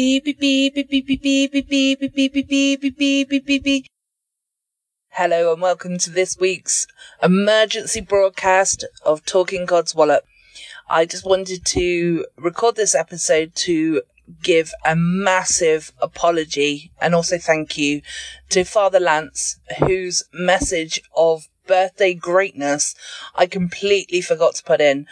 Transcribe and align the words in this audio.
Beep 0.00 0.24
beep 0.24 0.40
beep 0.40 0.88
beep 0.88 1.06
beep 1.06 1.22
beep 1.22 1.52
beep 1.52 1.52
beep 1.52 2.00
beep 2.00 2.00
beep 2.00 2.32
beep 2.32 2.32
beep 2.32 2.80
beep 2.80 2.96
beep 2.96 3.28
beep 3.28 3.46
beep 3.46 3.62
beep. 3.62 3.86
Hello 5.10 5.52
and 5.52 5.60
welcome 5.60 5.98
to 5.98 6.08
this 6.08 6.38
week's 6.38 6.86
emergency 7.22 8.00
broadcast 8.00 8.86
of 9.04 9.26
Talking 9.26 9.66
Codswallop. 9.66 10.20
I 10.88 11.04
just 11.04 11.26
wanted 11.26 11.66
to 11.66 12.24
record 12.38 12.76
this 12.76 12.94
episode 12.94 13.54
to 13.56 14.00
give 14.42 14.72
a 14.86 14.96
massive 14.96 15.92
apology 16.00 16.92
and 16.98 17.14
also 17.14 17.36
thank 17.36 17.76
you 17.76 18.00
to 18.48 18.64
Father 18.64 19.00
Lance, 19.00 19.60
whose 19.80 20.24
message 20.32 21.02
of 21.14 21.46
birthday 21.66 22.14
greatness 22.14 22.94
I 23.34 23.44
completely 23.44 24.22
forgot 24.22 24.54
to 24.54 24.64
put 24.64 24.80
in. 24.80 25.06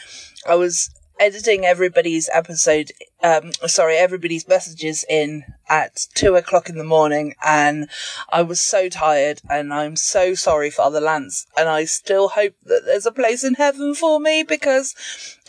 I 0.49 0.55
was 0.55 0.89
editing 1.19 1.65
everybody's 1.65 2.29
episode, 2.33 2.93
um, 3.23 3.53
sorry, 3.67 3.97
everybody's 3.97 4.47
messages 4.49 5.05
in 5.09 5.45
at 5.69 6.07
two 6.15 6.37
o'clock 6.37 6.69
in 6.69 6.79
the 6.79 6.85
morning 6.85 7.35
and 7.45 7.89
I 8.33 8.43
was 8.43 8.61
so 8.61 8.89
tired 8.89 9.41
and 9.51 9.73
I'm 9.73 9.97
so 9.97 10.35
sorry, 10.35 10.71
Father 10.71 11.01
Lance. 11.01 11.47
And 11.57 11.69
I 11.69 11.85
still 11.85 12.29
hope 12.29 12.55
that 12.65 12.83
there's 12.85 13.07
a 13.07 13.13
place 13.13 13.45
in 13.45 13.55
heaven 13.55 13.95
for 13.95 14.21
me 14.21 14.43
because 14.43 14.95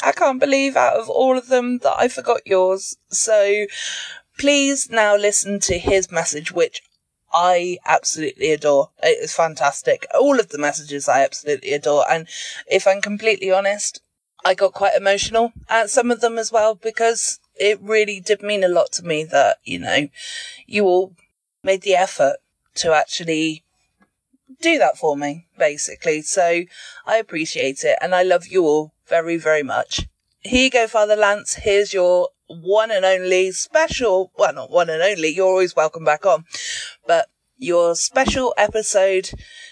I 0.03 0.11
can't 0.11 0.39
believe 0.39 0.75
out 0.75 0.97
of 0.97 1.09
all 1.09 1.37
of 1.37 1.47
them 1.47 1.79
that 1.79 1.95
I 1.97 2.07
forgot 2.07 2.41
yours. 2.45 2.97
So 3.09 3.65
please 4.37 4.89
now 4.89 5.15
listen 5.15 5.59
to 5.61 5.77
his 5.77 6.11
message, 6.11 6.51
which 6.51 6.81
I 7.31 7.77
absolutely 7.85 8.51
adore. 8.51 8.89
It 9.03 9.23
is 9.23 9.33
fantastic. 9.33 10.07
All 10.19 10.39
of 10.39 10.49
the 10.49 10.57
messages 10.57 11.07
I 11.07 11.23
absolutely 11.23 11.73
adore. 11.73 12.05
And 12.09 12.27
if 12.67 12.87
I'm 12.87 13.01
completely 13.01 13.51
honest, 13.51 14.01
I 14.45 14.53
got 14.53 14.73
quite 14.73 14.95
emotional 14.95 15.51
at 15.67 15.89
some 15.89 16.11
of 16.11 16.21
them 16.21 16.37
as 16.37 16.51
well 16.51 16.75
because 16.75 17.39
it 17.55 17.79
really 17.81 18.19
did 18.19 18.41
mean 18.41 18.63
a 18.63 18.69
lot 18.69 18.91
to 18.93 19.03
me 19.03 19.23
that, 19.25 19.57
you 19.63 19.79
know, 19.79 20.07
you 20.65 20.85
all 20.85 21.13
made 21.63 21.81
the 21.81 21.95
effort 21.95 22.37
to 22.75 22.93
actually 22.93 23.63
do 24.61 24.77
that 24.77 24.97
for 24.97 25.17
me, 25.17 25.47
basically. 25.57 26.21
So 26.21 26.63
I 27.05 27.17
appreciate 27.17 27.83
it 27.83 27.97
and 28.01 28.15
I 28.15 28.23
love 28.23 28.47
you 28.47 28.63
all 28.63 28.93
very, 29.07 29.37
very 29.37 29.63
much. 29.63 30.07
Here 30.39 30.65
you 30.65 30.69
go, 30.69 30.87
Father 30.87 31.15
Lance. 31.15 31.55
Here's 31.55 31.93
your 31.93 32.29
one 32.47 32.91
and 32.91 33.05
only 33.05 33.51
special, 33.51 34.31
well, 34.37 34.53
not 34.53 34.71
one 34.71 34.89
and 34.89 35.03
only, 35.03 35.29
you're 35.29 35.47
always 35.47 35.75
welcome 35.75 36.05
back 36.05 36.25
on, 36.25 36.45
but 37.05 37.27
your 37.57 37.93
special 37.93 38.53
episode 38.57 39.31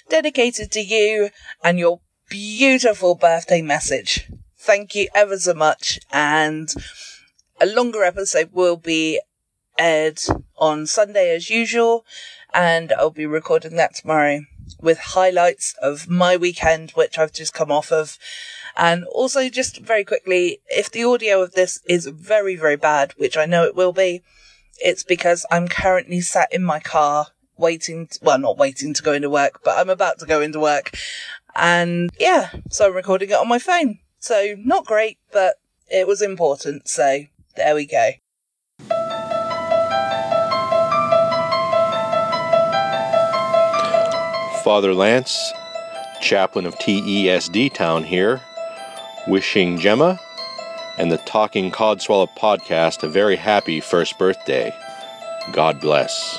dedicated 0.09 0.72
to 0.73 0.81
you 0.81 1.29
and 1.63 1.79
your 1.79 2.01
beautiful 2.29 3.16
birthday 3.16 3.61
message 3.61 4.29
thank 4.67 4.94
you 4.94 5.07
ever 5.16 5.39
so 5.39 5.53
much. 5.53 5.97
And 6.11 6.72
a 7.59 7.66
longer 7.66 8.03
episode 8.03 8.50
will 8.51 8.75
be 8.75 9.22
aired 9.79 10.19
on 10.57 10.85
Sunday 10.85 11.33
as 11.33 11.50
usual. 11.50 12.05
And 12.53 12.91
I'll 12.91 13.09
be 13.09 13.25
recording 13.25 13.78
that 13.78 13.95
tomorrow 13.95 14.41
with 14.81 15.00
highlights 15.00 15.73
of 15.81 16.09
my 16.09 16.35
weekend, 16.35 16.91
which 16.91 17.17
I've 17.17 17.31
just 17.31 17.53
come 17.53 17.72
off 17.72 17.94
of. 17.94 18.19
And 18.75 19.05
also 19.05 19.47
just 19.47 19.79
very 19.79 20.03
quickly, 20.03 20.59
if 20.67 20.91
the 20.91 21.05
audio 21.05 21.41
of 21.41 21.53
this 21.53 21.79
is 21.88 22.05
very, 22.07 22.57
very 22.57 22.75
bad, 22.75 23.13
which 23.13 23.38
I 23.38 23.45
know 23.45 23.63
it 23.63 23.75
will 23.75 23.94
be, 23.94 24.22
it's 24.79 25.03
because 25.03 25.45
I'm 25.49 25.69
currently 25.69 26.19
sat 26.19 26.53
in 26.53 26.61
my 26.61 26.81
car 26.81 27.28
waiting, 27.55 28.07
to, 28.07 28.19
well, 28.22 28.38
not 28.38 28.57
waiting 28.57 28.94
to 28.94 29.01
go 29.01 29.13
into 29.13 29.29
work, 29.29 29.61
but 29.63 29.78
I'm 29.78 29.89
about 29.89 30.19
to 30.19 30.25
go 30.25 30.41
into 30.41 30.59
work. 30.59 30.91
And 31.55 32.09
yeah, 32.19 32.49
so 32.69 32.88
I'm 32.88 32.94
recording 32.94 33.29
it 33.29 33.38
on 33.38 33.47
my 33.47 33.59
phone. 33.59 33.99
So 34.27 34.55
not 34.57 34.85
great, 34.85 35.17
but 35.31 35.55
it 35.89 36.05
was 36.05 36.21
important. 36.21 36.89
So 36.89 37.19
there 37.55 37.75
we 37.75 37.85
go. 37.85 38.11
Father 44.66 44.93
Lance, 44.93 45.53
chaplain 46.19 46.66
of 46.66 46.75
TESD 46.75 47.73
Town 47.73 48.03
here, 48.03 48.41
wishing 49.29 49.79
Gemma 49.79 50.19
and 50.97 51.09
the 51.09 51.19
Talking 51.19 51.71
Codswallop 51.71 52.35
podcast 52.37 53.03
a 53.03 53.07
very 53.07 53.37
happy 53.37 53.79
first 53.79 54.19
birthday. 54.19 54.75
God 55.53 55.79
bless. 55.79 56.37